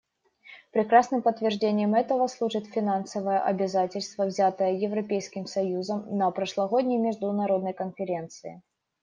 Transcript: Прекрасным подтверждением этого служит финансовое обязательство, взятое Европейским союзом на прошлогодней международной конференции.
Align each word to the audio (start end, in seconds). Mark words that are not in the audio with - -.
Прекрасным 0.71 1.21
подтверждением 1.21 1.93
этого 1.93 2.25
служит 2.25 2.65
финансовое 2.65 3.39
обязательство, 3.39 4.25
взятое 4.25 4.71
Европейским 4.71 5.45
союзом 5.45 6.17
на 6.17 6.31
прошлогодней 6.31 6.97
международной 6.97 7.73
конференции. 7.73 8.63